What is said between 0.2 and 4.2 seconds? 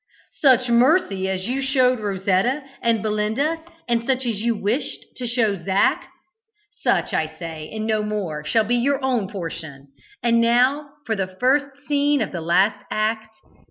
"Such mercy as you showed Rosetta and Belinda, and